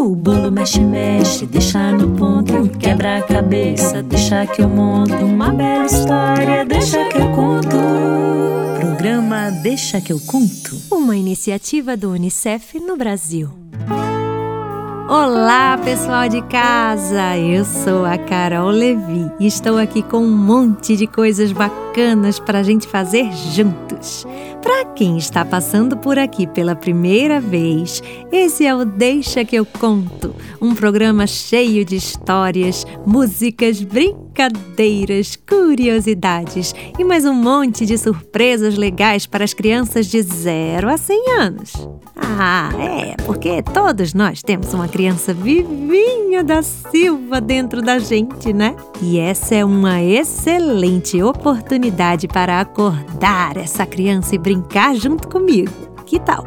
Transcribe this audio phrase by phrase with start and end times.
[0.00, 2.70] O bolo mexe, mexe, deixa no ponto.
[2.78, 5.12] Quebra a cabeça, deixa que eu monto.
[5.12, 7.76] Uma bela história, deixa que eu conto.
[8.80, 10.74] Programa Deixa que eu conto.
[10.90, 13.50] Uma iniciativa do Unicef no Brasil.
[15.06, 17.36] Olá, pessoal de casa!
[17.36, 22.60] Eu sou a Carol Levi e estou aqui com um monte de coisas bacanas para
[22.60, 24.24] a gente fazer juntos.
[24.62, 29.64] Para quem está passando por aqui pela primeira vez, esse é o Deixa que eu
[29.64, 38.76] conto, um programa cheio de histórias, músicas, brincadeiras, curiosidades e mais um monte de surpresas
[38.76, 41.88] legais para as crianças de 0 a 100 anos.
[42.16, 48.76] Ah, é, porque todos nós temos uma criança vivinha da Silva dentro da gente, né?
[49.02, 54.49] E essa é uma excelente oportunidade para acordar essa criança e brincar
[54.94, 55.70] junto comigo.
[56.06, 56.46] Que tal?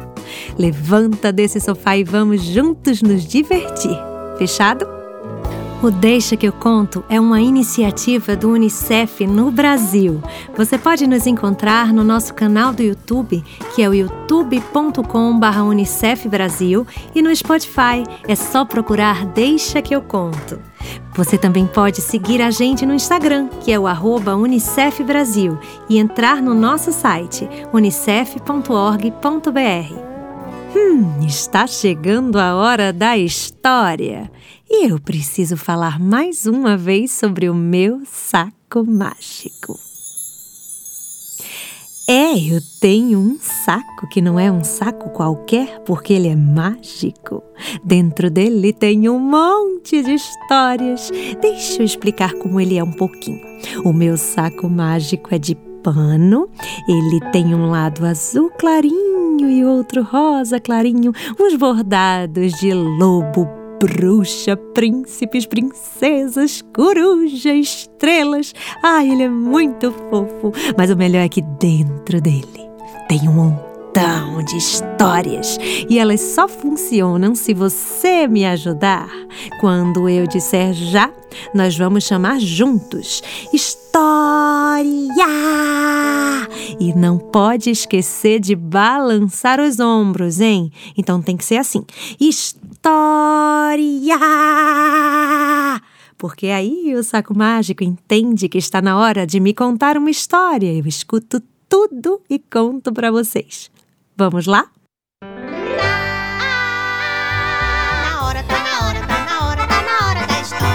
[0.58, 3.98] Levanta desse sofá e vamos juntos nos divertir.
[4.36, 4.86] Fechado?
[5.82, 10.18] O Deixa que eu conto é uma iniciativa do Unicef no Brasil.
[10.56, 17.20] Você pode nos encontrar no nosso canal do YouTube, que é o youtube.com/unicef Brasil, e
[17.20, 18.02] no Spotify.
[18.26, 20.58] É só procurar Deixa que eu conto.
[21.14, 25.98] Você também pode seguir a gente no Instagram, que é o arroba Unicef Brasil, e
[25.98, 29.94] entrar no nosso site unicef.org.br.
[30.76, 34.30] Hum, está chegando a hora da história.
[34.68, 39.93] E eu preciso falar mais uma vez sobre o meu saco mágico.
[42.06, 47.42] É, eu tenho um saco que não é um saco qualquer, porque ele é mágico.
[47.82, 51.10] Dentro dele tem um monte de histórias.
[51.40, 53.40] Deixa eu explicar como ele é um pouquinho.
[53.86, 56.48] O meu saco mágico é de pano,
[56.86, 63.48] ele tem um lado azul clarinho e outro rosa clarinho, uns bordados de lobo,
[63.84, 68.54] bruxa, príncipes, princesas, coruja, estrelas.
[68.82, 72.66] Ai, ele é muito fofo, mas o melhor é que dentro dele
[73.08, 75.58] tem um montão de histórias
[75.88, 79.10] e elas só funcionam se você me ajudar.
[79.60, 81.12] Quando eu disser já,
[81.52, 83.22] nós vamos chamar juntos.
[83.52, 83.84] História!
[86.80, 90.72] E não pode esquecer de balançar os ombros, hein?
[90.96, 91.84] Então tem que ser assim.
[92.18, 92.63] História!
[96.16, 100.72] Porque aí o saco mágico entende que está na hora de me contar uma história.
[100.72, 103.70] Eu escuto tudo e conto para vocês.
[104.16, 104.70] Vamos lá?
[108.02, 110.74] Na hora, tá na hora, tá na hora, tá na hora da história.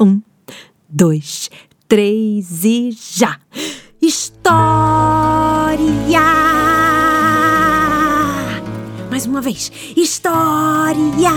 [0.00, 0.20] Um,
[0.88, 1.50] dois,
[1.88, 3.38] três e já!
[4.00, 4.56] História!
[9.10, 9.72] Mais uma vez.
[9.96, 11.30] História!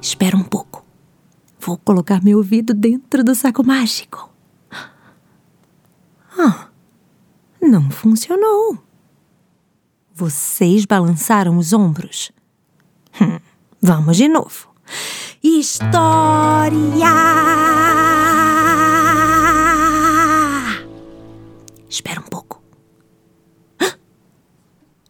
[0.00, 0.84] Espera um pouco.
[1.60, 4.32] Vou colocar meu ouvido dentro do saco mágico.
[6.38, 6.68] Ah,
[7.60, 8.78] não funcionou.
[10.14, 12.32] Vocês balançaram os ombros?
[13.20, 13.38] Hum,
[13.80, 14.68] vamos de novo.
[15.42, 17.08] História!
[21.88, 22.62] Espera um pouco.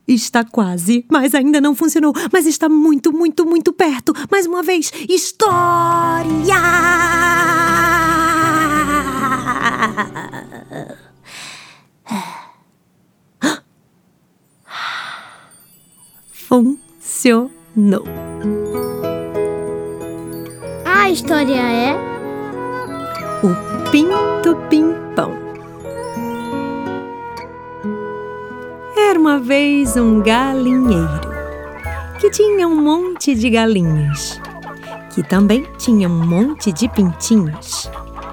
[0.07, 2.15] Está quase, mas ainda não funcionou.
[2.33, 4.15] Mas está muito, muito, muito perto.
[4.31, 4.91] Mais uma vez.
[5.09, 6.55] História!
[16.33, 18.05] Funcionou.
[21.09, 21.97] A história é
[23.43, 25.33] O Pinto Pimpão.
[28.95, 31.31] Era uma vez um galinheiro
[32.21, 34.39] que tinha um monte de galinhas,
[35.15, 37.91] que também tinha um monte de pintinhos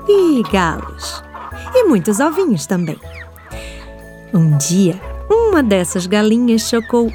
[0.09, 1.24] e galos
[1.74, 3.00] e muitos ovinhos também.
[4.33, 5.00] Um dia,
[5.30, 7.10] uma dessas galinhas chocou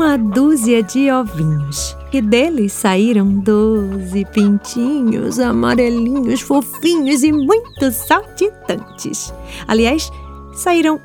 [0.00, 9.30] uma dúzia de ovinhos e deles saíram doze pintinhos amarelinhos, fofinhos e muito saltitantes.
[9.68, 10.10] Aliás,
[10.54, 10.98] saíram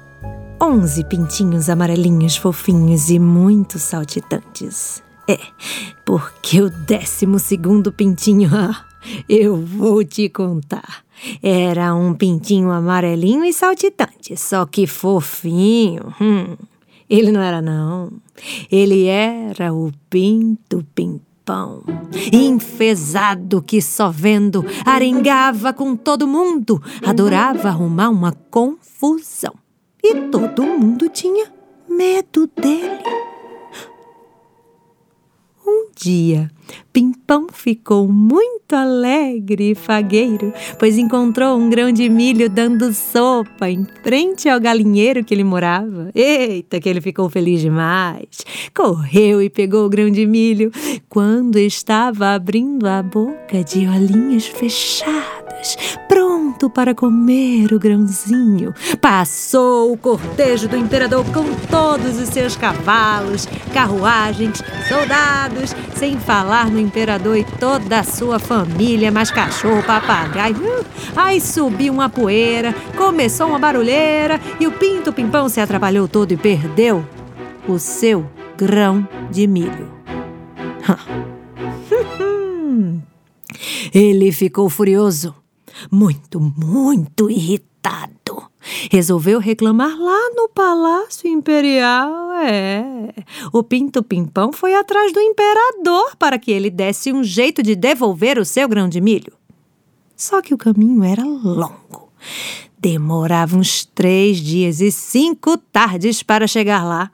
[0.61, 5.03] onze pintinhos amarelinhos, fofinhos e muito saltitantes.
[5.27, 5.39] É,
[6.05, 8.85] porque o décimo segundo pintinho, ah,
[9.27, 11.03] eu vou te contar.
[11.43, 16.15] Era um pintinho amarelinho e saltitante, só que fofinho.
[16.21, 16.55] Hum,
[17.09, 18.11] ele não era, não.
[18.71, 21.83] Ele era o Pinto Pimpão,
[22.33, 29.53] enfesado que só vendo, arengava com todo mundo, adorava arrumar uma confusão.
[30.03, 31.51] E todo mundo tinha
[31.87, 33.34] medo dele.
[35.67, 36.51] Um dia,
[36.93, 43.85] Pimpão ficou muito alegre e fagueiro, pois encontrou um grão de milho dando sopa em
[44.03, 46.11] frente ao galinheiro que ele morava.
[46.13, 48.45] Eita, que ele ficou feliz demais!
[48.75, 50.71] Correu e pegou o grão de milho.
[51.09, 55.77] Quando estava abrindo a boca de olhinhos fechados,
[56.07, 56.24] pronto
[56.69, 64.61] para comer o grãozinho, passou o cortejo do imperador com todos os seus cavalos, carruagens,
[64.87, 70.55] soldados, sem falar no imperador e toda a sua família, mais cachorro, papagaio.
[70.57, 70.83] Hum,
[71.15, 76.37] aí subiu uma poeira, começou uma barulheira e o pinto pimpão se atrapalhou todo e
[76.37, 77.05] perdeu
[77.67, 79.93] o seu grão de milho.
[83.93, 85.33] Ele ficou furioso,
[85.91, 88.49] muito, muito irritado.
[88.91, 92.33] Resolveu reclamar lá no Palácio Imperial.
[92.33, 93.13] É.
[93.53, 98.39] O Pinto Pimpão foi atrás do imperador para que ele desse um jeito de devolver
[98.39, 99.33] o seu grão de milho.
[100.15, 102.11] Só que o caminho era longo.
[102.79, 107.11] Demorava uns três dias e cinco tardes para chegar lá,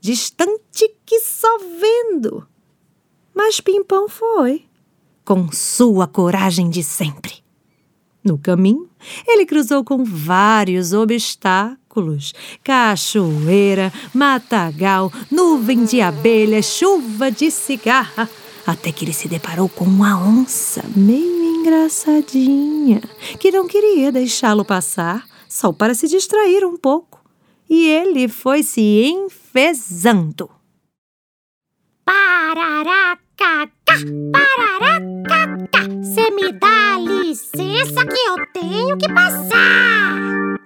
[0.00, 2.46] distante que só vendo.
[3.34, 4.64] Mas Pimpão foi,
[5.24, 7.47] com sua coragem de sempre.
[8.28, 8.86] No caminho,
[9.26, 18.28] ele cruzou com vários obstáculos: cachoeira, matagal, nuvem de abelhas, chuva de cigarra,
[18.66, 23.00] até que ele se deparou com uma onça meio engraçadinha
[23.40, 27.24] que não queria deixá-lo passar só para se distrair um pouco.
[27.70, 30.50] E ele foi se enfesando.
[32.04, 35.07] Pararaca, pararaca,
[36.28, 40.58] Você me dá licença que eu tenho que passar.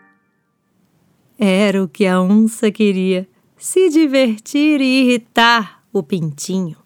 [1.38, 6.76] Era o que a onça queria: se divertir e irritar o pintinho.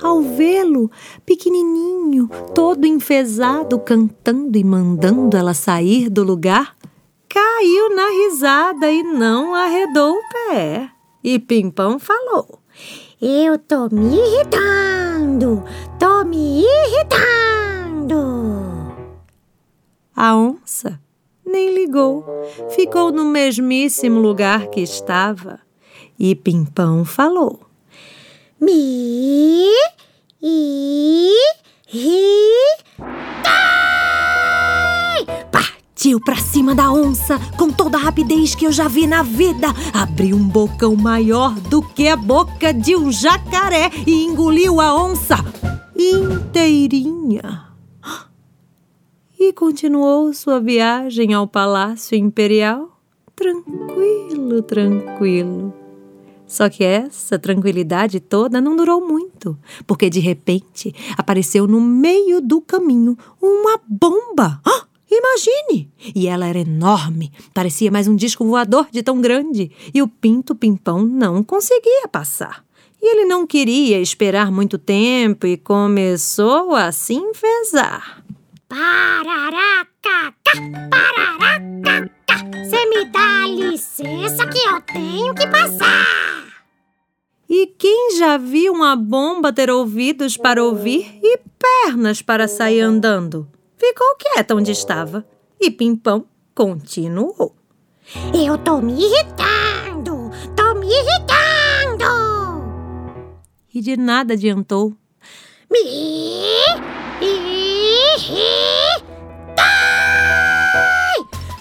[0.00, 0.90] Ao vê-lo
[1.24, 6.76] pequenininho, todo enfesado, cantando e mandando ela sair do lugar,
[7.30, 10.90] caiu na risada e não arredou o pé.
[11.24, 12.58] E Pimpão falou:
[13.22, 15.64] Eu tô me irritando,
[15.98, 17.57] tô me irritando.
[20.20, 20.98] A onça
[21.46, 22.26] nem ligou,
[22.70, 25.60] ficou no mesmíssimo lugar que estava.
[26.18, 27.60] E Pimpão falou:
[28.60, 29.70] Me
[30.42, 31.38] irritei.
[35.52, 39.68] Partiu pra cima da onça com toda a rapidez que eu já vi na vida.
[39.94, 45.36] Abriu um bocão maior do que a boca de um jacaré e engoliu a onça
[45.96, 47.67] inteirinha.
[49.40, 53.00] E continuou sua viagem ao Palácio Imperial,
[53.36, 55.72] tranquilo, tranquilo.
[56.44, 59.56] Só que essa tranquilidade toda não durou muito,
[59.86, 64.60] porque de repente apareceu no meio do caminho uma bomba.
[64.66, 65.88] Ah, imagine!
[66.16, 70.52] E ela era enorme, parecia mais um disco voador de tão grande, e o Pinto
[70.52, 72.64] Pimpão não conseguia passar.
[73.00, 78.17] E ele não queria esperar muito tempo e começou a se enfesar.
[78.68, 80.34] Pararaca,
[80.90, 82.10] pararaca,
[82.52, 86.44] Você me dá licença que eu tenho que passar.
[87.48, 93.48] E quem já viu uma bomba ter ouvidos para ouvir e pernas para sair andando?
[93.78, 95.24] Ficou quieta onde estava.
[95.58, 97.56] E Pimpão continuou.
[98.34, 102.04] Eu tô me irritando, tô me irritando.
[103.72, 104.94] E de nada adiantou.
[105.70, 106.87] Me.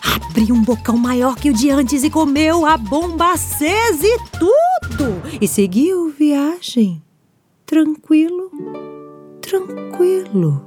[0.03, 5.21] Abriu um bocão maior que o de antes e comeu a bomba acesa e tudo.
[5.41, 7.01] E seguiu viagem.
[7.65, 8.51] Tranquilo,
[9.41, 10.65] tranquilo.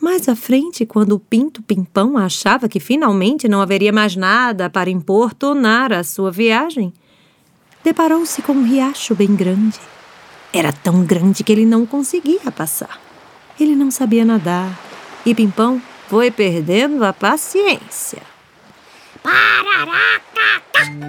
[0.00, 4.90] Mais à frente, quando o Pinto Pimpão achava que finalmente não haveria mais nada para
[4.90, 6.92] importunar a sua viagem,
[7.82, 9.80] deparou-se com um riacho bem grande.
[10.52, 13.03] Era tão grande que ele não conseguia passar.
[13.58, 14.78] Ele não sabia nadar
[15.24, 18.22] e Pimpão foi perdendo a paciência.
[19.22, 20.62] Pararaca,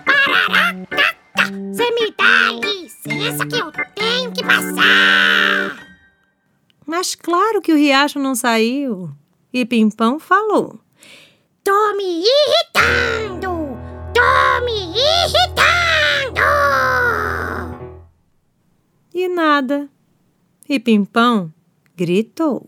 [0.05, 1.15] pararaca,
[1.73, 5.85] Você me dá licença que eu tenho que passar.
[6.85, 9.09] Mas claro que o riacho não saiu.
[9.51, 10.79] E Pimpão falou:
[11.63, 13.77] Tô me irritando,
[14.13, 15.55] tô me irritando.
[19.13, 19.89] E nada.
[20.69, 21.51] E Pimpão
[21.95, 22.67] gritou.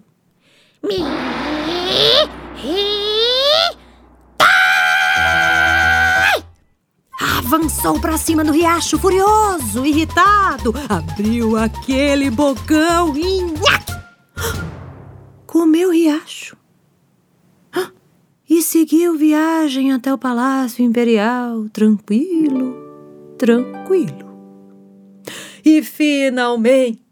[0.84, 0.98] Me
[7.48, 10.74] Avançou para cima do riacho, furioso, irritado.
[10.90, 13.94] Abriu aquele bocão e nhaque!
[15.46, 16.58] Comeu o riacho.
[18.50, 22.76] E seguiu viagem até o Palácio Imperial, tranquilo,
[23.38, 24.28] tranquilo.
[25.66, 27.07] E finalmente,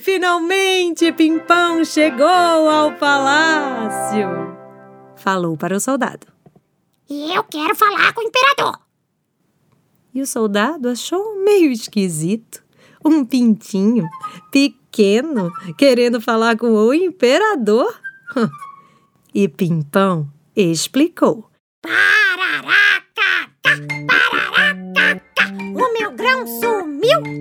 [0.00, 4.28] finalmente Pimpão chegou ao palácio.
[5.16, 6.26] Falou para o soldado.
[7.08, 8.78] Eu quero falar com o imperador.
[10.14, 12.62] E o soldado achou meio esquisito.
[13.04, 14.08] Um pintinho
[14.50, 17.92] pequeno querendo falar com o imperador.
[19.34, 21.48] E Pimpão explicou.
[21.80, 23.50] Pararaca,
[24.06, 27.31] pararaca, o meu grão sumiu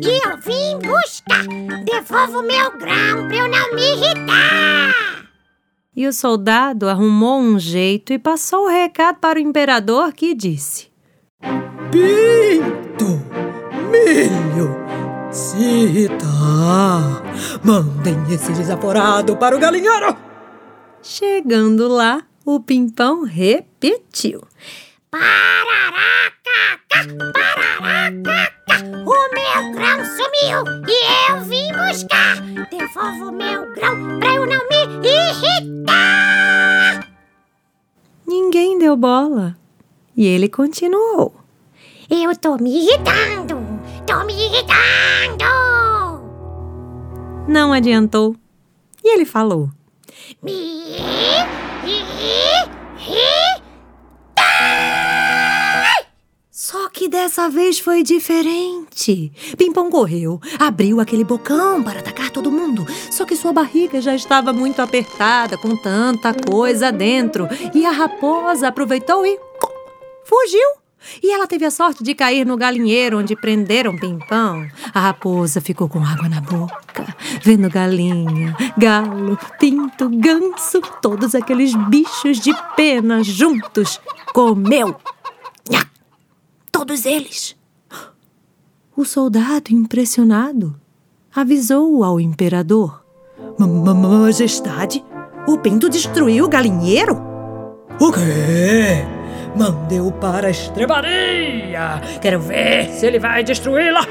[1.84, 5.26] Devolva o meu grão pra eu não me irritar.
[5.96, 10.90] E o soldado arrumou um jeito e passou o recado para o imperador que disse:
[11.92, 13.22] Pinto,
[13.92, 14.76] milho,
[15.32, 17.24] se irritar,
[17.64, 20.16] mandem esse desaforado para o galinheiro.
[21.02, 24.42] Chegando lá, o Pimpão repetiu.
[25.10, 26.02] Pararaca,
[29.34, 32.40] meu grão sumiu e eu vim buscar.
[32.70, 37.08] Devolva o meu grão pra eu não me irritar.
[38.28, 39.58] Ninguém deu bola.
[40.16, 41.34] E ele continuou.
[42.10, 43.58] Eu tô me irritando,
[44.06, 45.46] tô me irritando.
[47.48, 48.36] Não adiantou.
[49.04, 49.70] E ele falou.
[50.44, 50.52] Me
[56.72, 59.30] Só que dessa vez foi diferente.
[59.58, 62.88] Pimpão correu, abriu aquele bocão para atacar todo mundo.
[63.12, 67.46] Só que sua barriga já estava muito apertada com tanta coisa dentro.
[67.76, 69.38] E a raposa aproveitou e
[70.24, 70.70] fugiu.
[71.22, 74.66] E ela teve a sorte de cair no galinheiro onde prenderam Pimpão.
[74.94, 77.06] A raposa ficou com água na boca,
[77.44, 84.00] vendo galinha, galo, pinto, ganso, todos aqueles bichos de pena juntos.
[84.34, 84.96] Comeu!
[86.82, 87.56] Todos eles!
[88.98, 90.82] O soldado, impressionado,
[91.36, 93.06] avisou ao imperador.
[93.60, 95.06] Ma- ma- Majestade,
[95.48, 97.22] O pinto destruiu o galinheiro?
[98.00, 99.06] o quê?
[99.56, 102.02] Mandei-o para a estrebaria.
[102.20, 104.02] Quero ver se ele vai destruí-la.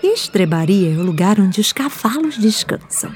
[0.00, 3.12] Estrebaria é o lugar onde os cavalos descansam.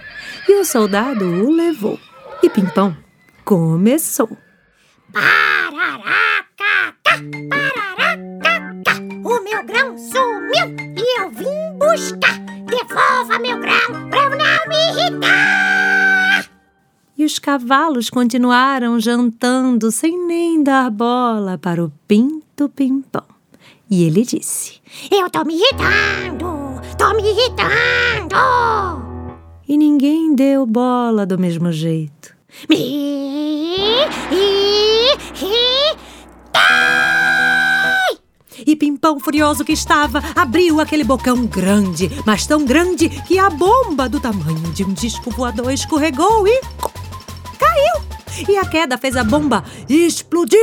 [0.48, 1.96] E o soldado o levou.
[2.42, 2.96] E Pimpão
[3.44, 4.36] começou.
[5.12, 5.45] Pararaca,
[11.18, 12.38] eu vim buscar.
[12.66, 16.50] Devolva meu grão pra eu não me irritar.
[17.16, 23.24] E os cavalos continuaram jantando sem nem dar bola para o Pinto Pimpão.
[23.88, 24.80] E ele disse:
[25.10, 28.36] Eu tô me irritando, tô me irritando.
[29.68, 32.34] E ninguém deu bola do mesmo jeito.
[32.68, 33.56] Me irritar.
[38.64, 44.08] E Pimpão, furioso que estava, abriu aquele bocão grande, mas tão grande que a bomba
[44.08, 46.60] do tamanho de um disco voador escorregou e.
[47.58, 48.06] caiu!
[48.48, 50.58] E a queda fez a bomba explodir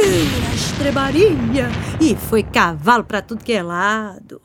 [0.51, 1.67] a estrebaria
[1.99, 4.39] e foi cavalo para tudo que é lado.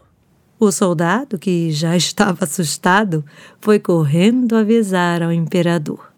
[0.59, 3.25] O soldado, que já estava assustado,
[3.61, 6.09] foi correndo avisar ao imperador.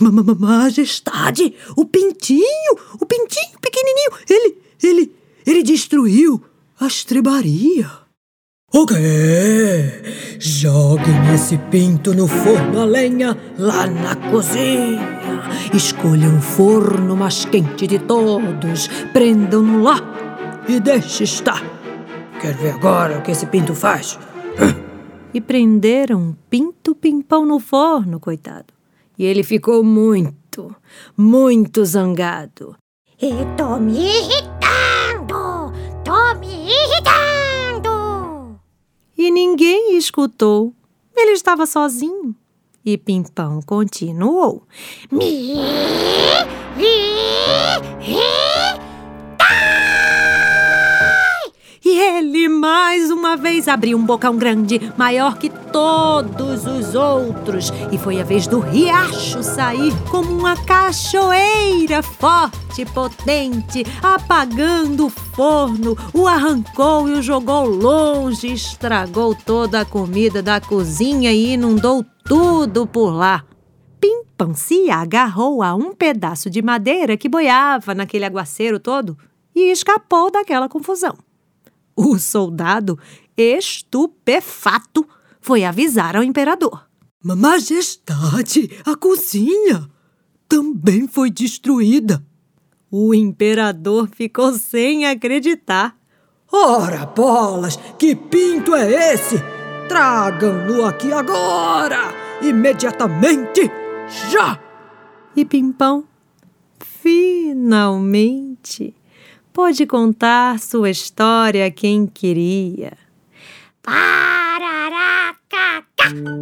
[0.00, 5.12] Ma- ma- ma- Majestade, o pintinho, o pintinho pequenininho, ele, ele,
[5.46, 6.42] ele destruiu
[6.80, 7.90] a estrebaria.
[8.72, 10.02] O quê?
[10.38, 15.16] Joguem esse pinto no forno a lenha lá na cozinha.
[15.72, 20.00] Escolham um forno mais quente de todos, prendam-no lá
[20.68, 21.62] e deixe estar.
[22.40, 24.18] Quero ver agora o que esse pinto faz.
[25.32, 28.74] e prenderam Pinto Pimpão no forno, coitado.
[29.18, 30.74] E ele ficou muito,
[31.16, 32.76] muito zangado.
[33.20, 35.05] Eu tô me irritando,
[36.26, 38.58] tô me irritando.
[39.16, 40.74] E ninguém escutou.
[41.14, 42.34] Ele estava sozinho.
[42.84, 44.62] E Pimpão continuou.
[45.10, 46.16] Me irritar.
[53.36, 58.60] Vez abriu um bocão grande, maior que todos os outros, e foi a vez do
[58.60, 67.22] riacho sair como uma cachoeira forte e potente, apagando o forno, o arrancou e o
[67.22, 73.44] jogou longe, estragou toda a comida da cozinha e inundou tudo por lá.
[74.54, 79.16] Se agarrou a um pedaço de madeira que boiava naquele aguaceiro todo
[79.54, 81.16] e escapou daquela confusão.
[81.96, 82.98] O soldado,
[83.36, 85.06] estupefato,
[85.40, 86.86] foi avisar ao imperador.
[87.22, 89.88] Majestade, a cozinha
[90.48, 92.24] também foi destruída.
[92.90, 95.96] O imperador ficou sem acreditar.
[96.52, 99.36] Ora, bolas, que pinto é esse?
[99.88, 102.14] Tragam-no aqui agora!
[102.40, 103.68] Imediatamente!
[104.30, 104.60] Já!
[105.34, 106.04] E Pimpão,
[106.78, 108.94] finalmente,
[109.52, 112.96] pôde contar sua história a quem queria.
[113.86, 115.80] Pararacacá,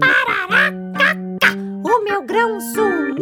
[0.00, 1.52] pararacacá.
[1.84, 3.18] O meu grão sumiu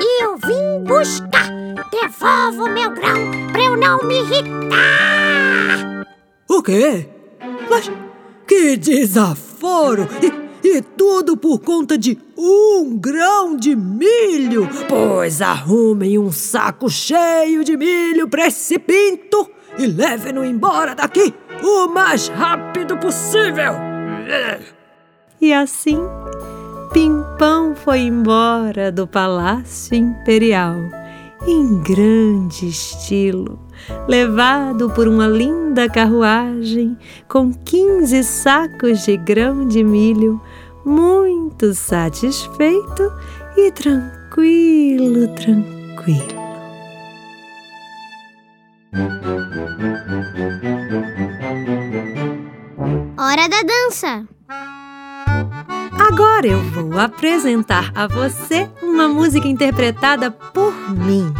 [0.00, 1.50] e eu vim buscar.
[1.90, 6.06] Devolva o meu grão pra eu não me irritar.
[6.48, 7.06] O quê?
[7.68, 7.90] Mas
[8.48, 10.08] que desaforo!
[10.22, 10.32] E,
[10.66, 14.66] e tudo por conta de um grão de milho!
[14.88, 21.88] Pois arrumem um saco cheio de milho pra esse pinto e levem-no embora daqui o
[21.88, 23.74] mais rápido possível!
[25.40, 25.98] E assim,
[26.92, 30.76] Pimpão foi embora do Palácio Imperial
[31.46, 33.58] em grande estilo,
[34.08, 36.96] levado por uma linda carruagem
[37.28, 40.40] com 15 sacos de grão de milho,
[40.84, 43.12] muito satisfeito
[43.56, 46.46] e tranquilo, tranquilo.
[55.98, 61.32] Agora eu vou apresentar a você uma música interpretada por mim.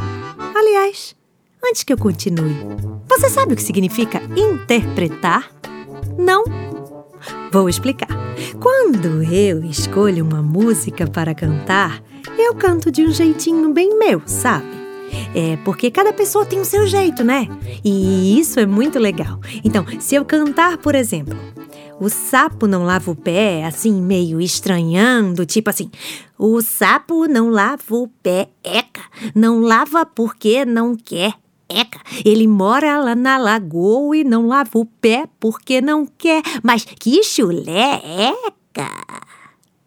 [0.54, 1.14] Aliás,
[1.62, 2.56] antes que eu continue,
[3.08, 5.50] você sabe o que significa interpretar?
[6.18, 6.44] Não?
[7.52, 8.08] Vou explicar.
[8.58, 12.02] Quando eu escolho uma música para cantar,
[12.38, 14.66] eu canto de um jeitinho bem meu, sabe?
[15.34, 17.48] É porque cada pessoa tem o seu jeito, né?
[17.84, 19.40] E isso é muito legal.
[19.62, 21.36] Então, se eu cantar, por exemplo,
[21.98, 25.90] o sapo não lava o pé, assim, meio estranhando, tipo assim:
[26.38, 29.02] o sapo não lava o pé, eca,
[29.34, 31.34] não lava porque não quer.
[31.68, 36.40] Eca, ele mora lá na lagoa e não lava o pé porque não quer.
[36.62, 38.02] Mas que chulé,
[38.46, 38.88] eca!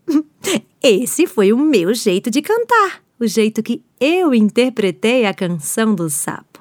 [0.84, 6.10] Esse foi o meu jeito de cantar, o jeito que eu interpretei a canção do
[6.10, 6.59] sapo.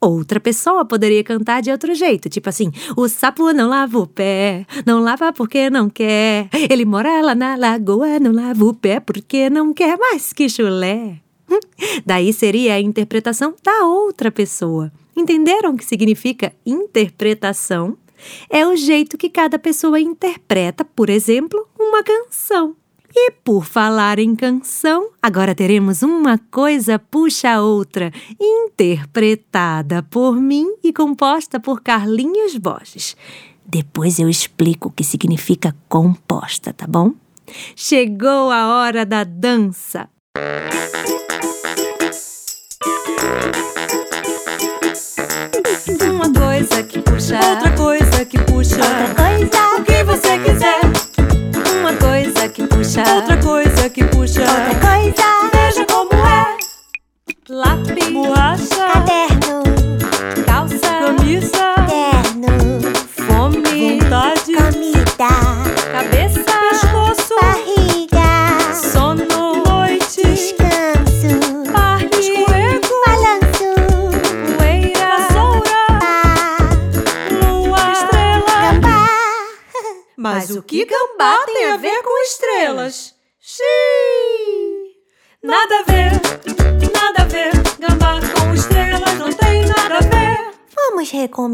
[0.00, 4.64] Outra pessoa poderia cantar de outro jeito, tipo assim: o sapo não lava o pé,
[4.86, 6.48] não lava porque não quer.
[6.70, 11.16] Ele mora lá na lagoa, não lava o pé porque não quer mais que chulé.
[12.06, 14.90] Daí seria a interpretação da outra pessoa.
[15.14, 17.98] Entenderam o que significa interpretação?
[18.48, 22.76] É o jeito que cada pessoa interpreta, por exemplo, uma canção.
[23.14, 30.76] E por falar em canção, agora teremos uma coisa puxa a outra, interpretada por mim
[30.82, 33.16] e composta por Carlinhos Borges.
[33.66, 37.12] Depois eu explico o que significa composta, tá bom?
[37.74, 40.08] Chegou a hora da dança.
[46.00, 50.89] Uma coisa que puxa, Outra coisa que puxa, Outra coisa, o que você quiser.
[52.90, 55.49] Puxa, Outra coisa que puxa, outra coisa.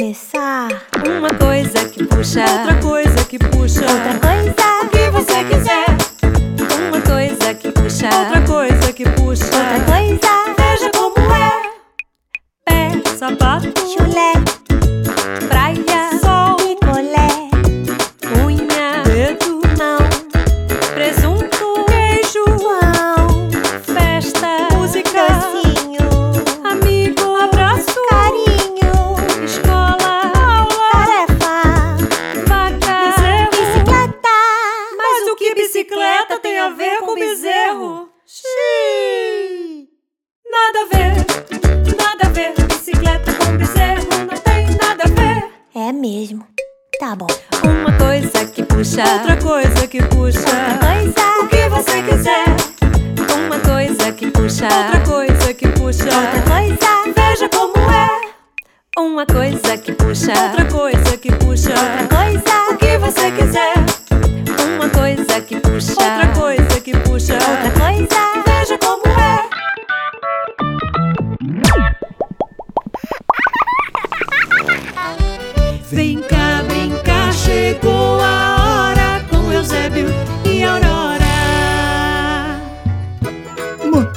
[0.06, 0.35] Vamos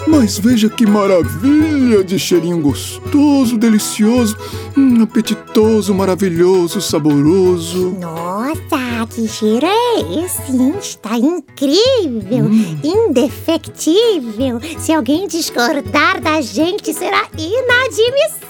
[0.09, 4.35] mas veja que maravilha de cheirinho gostoso, delicioso,
[4.75, 7.95] hum, apetitoso, maravilhoso, saboroso.
[7.99, 10.51] Nossa, que cheiro é esse?
[10.51, 10.73] hein?
[10.81, 12.49] Está incrível,
[12.83, 14.59] indefectível.
[14.79, 18.49] Se alguém discordar da gente, será inadmissível.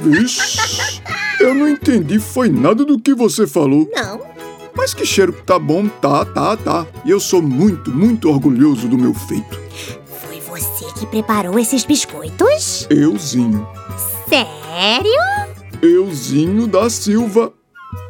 [0.00, 1.00] Vixe,
[1.40, 3.88] eu não entendi, foi nada do que você falou.
[3.94, 4.20] Não.
[4.76, 6.86] Mas que cheiro que tá bom, tá, tá, tá.
[7.04, 9.60] E eu sou muito, muito orgulhoso do meu feito.
[10.50, 12.84] Você que preparou esses biscoitos?
[12.90, 13.68] Euzinho.
[14.28, 15.22] Sério?
[15.80, 17.52] Euzinho da Silva.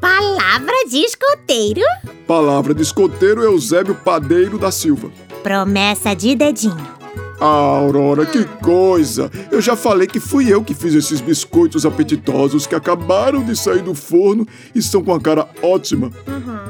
[0.01, 1.83] Palavra de escoteiro?
[2.27, 5.11] Palavra de escoteiro Eusébio Padeiro da Silva.
[5.43, 7.00] Promessa de dedinho.
[7.41, 9.31] Ah, Aurora, que coisa!
[9.51, 13.81] Eu já falei que fui eu que fiz esses biscoitos apetitosos que acabaram de sair
[13.83, 16.11] do forno e estão com a cara ótima.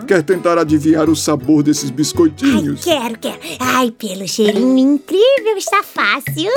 [0.07, 2.85] Quer tentar adivinhar o sabor desses Ai, biscoitinhos?
[2.85, 3.39] quero, quero.
[3.59, 6.51] Ai, pelo cheirinho incrível, está fácil.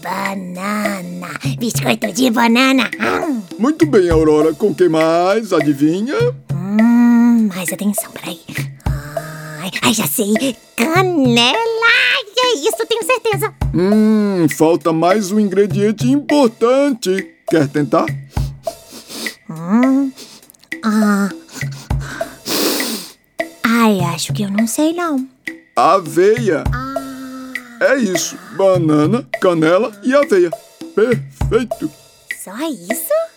[0.00, 1.28] Banana.
[1.58, 2.88] Biscoito de banana.
[3.00, 4.54] Hum, Muito bem, Aurora.
[4.54, 5.52] Com que mais?
[5.52, 6.14] Adivinha?
[6.52, 8.38] Hum, mais atenção, peraí.
[9.82, 10.56] Ai, já sei.
[10.76, 11.58] Canela.
[12.42, 13.54] É isso, tenho certeza.
[13.74, 17.34] Hum, falta mais um ingrediente importante.
[17.48, 18.06] Quer tentar?
[23.62, 25.28] Ai, acho que eu não sei, não.
[25.76, 26.64] Aveia.
[27.80, 28.36] É isso.
[28.56, 30.50] Banana, canela e aveia.
[30.94, 31.90] Perfeito.
[32.42, 33.29] Só isso?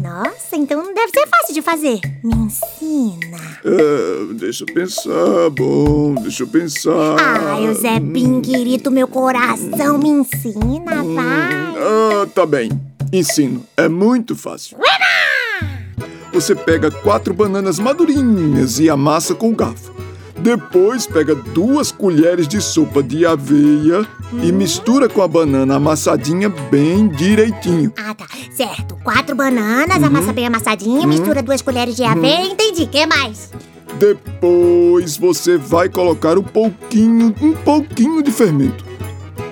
[0.00, 2.00] Nossa, então deve ser fácil de fazer.
[2.22, 3.36] Me ensina.
[3.64, 5.50] É, deixa eu pensar.
[5.50, 7.16] Bom, deixa eu pensar.
[7.18, 11.74] Ah, Eusebinho, querido, meu coração, me ensina, vai.
[11.76, 12.70] Ah, tá bem.
[13.12, 13.64] Ensino.
[13.76, 14.76] É muito fácil.
[16.32, 19.94] Você pega quatro bananas madurinhas e amassa com o garfo.
[20.46, 24.06] Depois pega duas colheres de sopa de aveia
[24.44, 27.92] e mistura com a banana amassadinha bem direitinho.
[27.98, 28.28] Ah, tá.
[28.52, 28.96] Certo.
[29.02, 32.46] Quatro bananas, amassa bem amassadinha, mistura duas colheres de aveia.
[32.46, 32.86] Entendi.
[32.86, 33.50] que mais?
[33.98, 38.84] Depois você vai colocar um pouquinho, um pouquinho de fermento.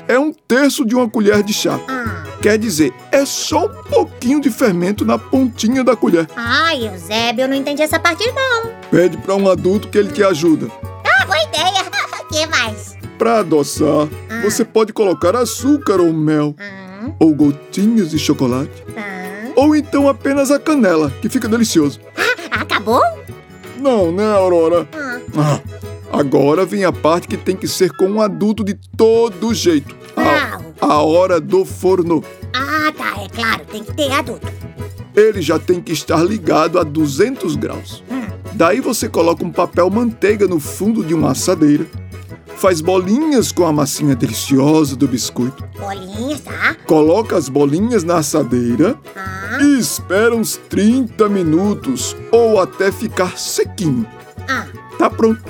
[0.07, 1.80] É um terço de uma colher de chá.
[1.88, 2.23] Ah.
[2.44, 6.28] Quer dizer, é só um pouquinho de fermento na pontinha da colher.
[6.37, 8.70] Ai, Eusébio, eu não entendi essa parte, não.
[8.90, 10.68] Pede para um adulto que ele te ajuda.
[10.83, 11.83] Ah, boa ideia.
[12.30, 12.98] que mais?
[13.16, 14.09] Para adoçar,
[14.42, 19.52] você pode colocar açúcar ou mel, Hum, ou gotinhas de chocolate, hum.
[19.57, 21.98] ou então apenas a canela, que fica delicioso.
[22.50, 23.00] Acabou?
[23.78, 24.87] Não, né, Aurora?
[24.94, 25.20] Hum.
[25.38, 25.61] Ah,
[26.12, 29.96] agora vem a parte que tem que ser com um adulto de todo jeito.
[30.14, 32.22] A, a hora do forno.
[32.54, 33.22] Ah, tá.
[33.22, 34.46] É claro, tem que ter adulto.
[35.16, 38.02] Ele já tem que estar ligado a 200 graus.
[38.54, 41.86] Daí você coloca um papel manteiga no fundo de uma assadeira,
[42.56, 46.76] faz bolinhas com a massinha deliciosa do biscoito, Bolinhas, tá?
[46.86, 54.06] coloca as bolinhas na assadeira Ah, e espera uns 30 minutos ou até ficar sequinho.
[54.48, 54.66] ah.
[54.98, 55.42] Tá pronto.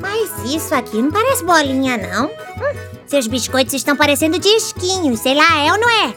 [0.00, 2.26] Mas isso aqui não parece bolinha, não.
[2.26, 5.20] Hum, seus biscoitos estão parecendo disquinhos.
[5.20, 6.14] Sei lá, é ou não é?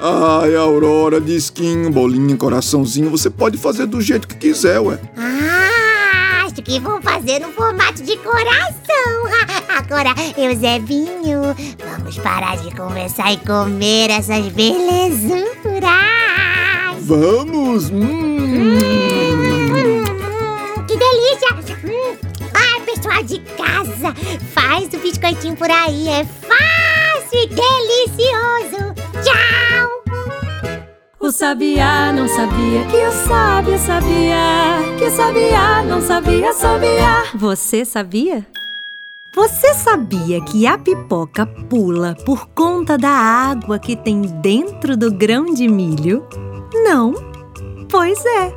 [0.00, 4.98] Ai, Aurora, disquinho, bolinha, coraçãozinho, você pode fazer do jeito que quiser, ué.
[5.16, 8.76] Ah, acho que vão fazer no formato de coração.
[9.74, 11.40] Agora, Eusebinho,
[11.82, 15.46] vamos parar de conversar e comer essas belezuras.
[17.00, 17.88] Vamos!
[17.90, 18.02] Hum.
[19.72, 20.04] Hum,
[20.86, 21.76] que delícia!
[21.84, 22.16] Hum.
[22.52, 23.38] Ai, pessoal de
[24.52, 26.08] faz o biscoitinho por aí.
[26.08, 28.94] É fácil e delicioso.
[29.22, 30.06] Tchau!
[31.18, 34.96] O sabiá não sabia que o sábio sabia.
[34.98, 37.24] Que o sabiá não sabia sabiá.
[37.34, 38.46] Você sabia?
[39.34, 45.52] Você sabia que a pipoca pula por conta da água que tem dentro do grão
[45.52, 46.26] de milho?
[46.72, 47.12] Não?
[47.90, 48.54] Pois é.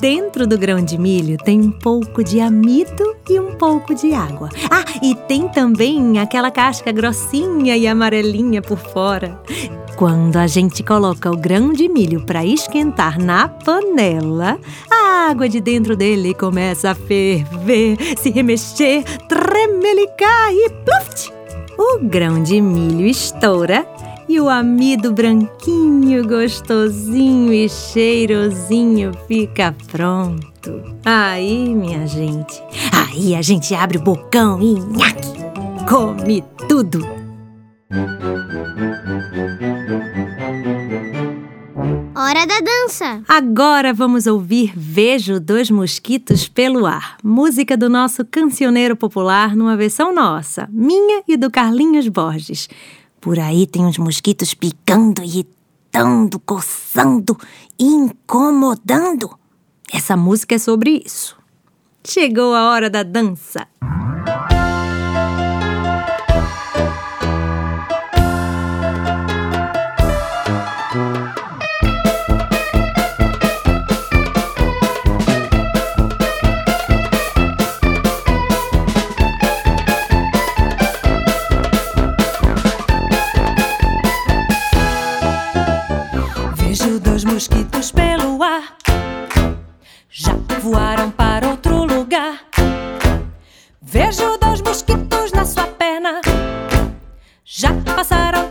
[0.00, 4.48] Dentro do grão de milho tem um pouco de amido e um pouco de água.
[4.70, 9.38] Ah, e tem também aquela casca grossinha e amarelinha por fora.
[9.96, 14.58] Quando a gente coloca o grão de milho para esquentar na panela,
[14.90, 21.30] a água de dentro dele começa a ferver, se remexer, tremelicar e pluft!
[21.78, 23.86] O grão de milho estoura
[24.30, 30.84] e o amido branquinho, gostosinho e cheirosinho fica pronto.
[31.04, 32.62] Aí, minha gente,
[32.92, 35.32] aí a gente abre o bocão e nhaque,
[35.88, 37.00] come tudo.
[42.14, 43.22] Hora da dança.
[43.26, 50.14] Agora vamos ouvir Vejo dois mosquitos pelo ar, música do nosso cancioneiro popular numa versão
[50.14, 52.68] nossa, minha e do Carlinhos Borges.
[53.20, 57.36] Por aí tem uns mosquitos picando, irritando, coçando,
[57.78, 59.38] incomodando.
[59.92, 61.36] Essa música é sobre isso.
[62.06, 63.68] Chegou a hora da dança.
[93.92, 96.20] Vejo dois mosquitos na sua perna.
[97.44, 98.48] Já passaram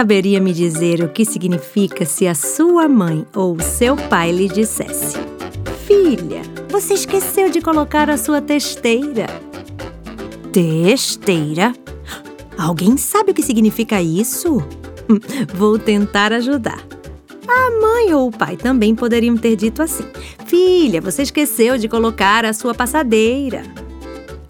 [0.00, 4.48] saberia me dizer o que significa se a sua mãe ou o seu pai lhe
[4.48, 5.18] dissesse:
[5.86, 9.26] Filha, você esqueceu de colocar a sua testeira?
[10.50, 11.74] Testeira?
[12.56, 14.62] Alguém sabe o que significa isso?
[15.52, 16.82] Vou tentar ajudar.
[17.46, 20.04] A mãe ou o pai também poderiam ter dito assim:
[20.46, 23.64] Filha, você esqueceu de colocar a sua passadeira.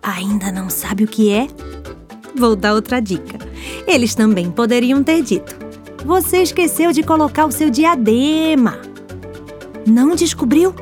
[0.01, 1.49] Ainda não sabe o que é?
[2.37, 3.40] Vou dar outra dica.
[3.87, 5.57] Eles também poderiam ter dito:
[6.05, 8.79] Você esqueceu de colocar o seu diadema.
[9.87, 10.75] Não descobriu?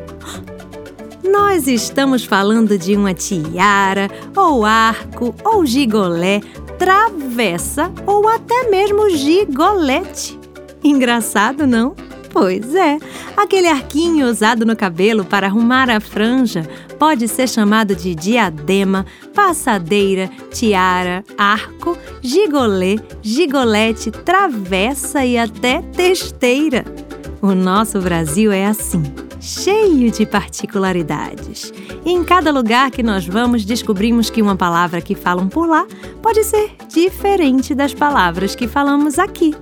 [1.24, 6.40] Nós estamos falando de uma tiara, ou arco, ou gigolé,
[6.79, 10.38] travessa ou até mesmo gigolete.
[10.83, 11.94] Engraçado, não?
[12.38, 13.01] Pois é,
[13.37, 16.62] aquele arquinho usado no cabelo para arrumar a franja
[16.96, 26.85] pode ser chamado de diadema, passadeira, tiara, arco, gigolê, gigolete, travessa e até testeira.
[27.42, 29.03] O nosso Brasil é assim,
[29.40, 31.72] cheio de particularidades.
[32.05, 35.85] E em cada lugar que nós vamos, descobrimos que uma palavra que falam por lá
[36.22, 39.57] pode ser diferente das palavras que falamos aqui.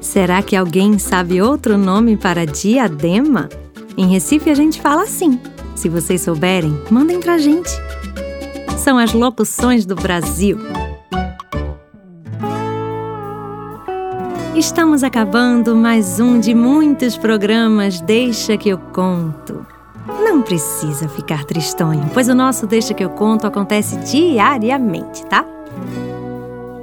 [0.00, 3.50] Será que alguém sabe outro nome para diadema?
[3.98, 5.38] Em Recife a gente fala assim.
[5.74, 7.70] Se vocês souberem, mandem pra gente.
[8.78, 10.58] São as locuções do Brasil.
[14.56, 19.66] Estamos acabando mais um de muitos programas Deixa que eu conto.
[20.24, 25.44] Não precisa ficar tristonho, pois o nosso Deixa que eu conto acontece diariamente, tá?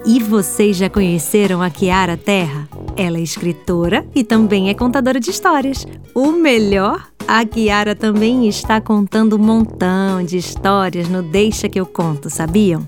[0.05, 2.67] E vocês já conheceram a Kiara Terra?
[2.97, 5.85] Ela é escritora e também é contadora de histórias.
[6.15, 11.85] O melhor, a Kiara também está contando um montão de histórias no Deixa que eu
[11.85, 12.87] conto, sabiam?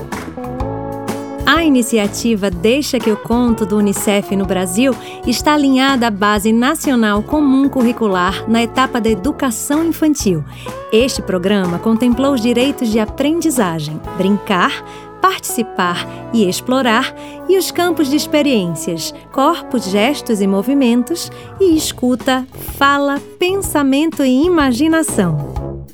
[1.61, 4.95] A iniciativa Deixa que eu conto do Unicef no Brasil
[5.27, 10.43] está alinhada à Base Nacional Comum Curricular na etapa da educação infantil.
[10.91, 14.83] Este programa contemplou os direitos de aprendizagem, brincar,
[15.21, 17.13] participar e explorar,
[17.47, 22.43] e os campos de experiências, corpos, gestos e movimentos, e escuta,
[22.75, 25.85] fala, pensamento e imaginação.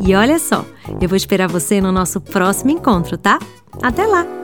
[0.00, 0.64] E olha só,
[1.00, 3.38] eu vou esperar você no nosso próximo encontro, tá?
[3.80, 4.43] Até lá!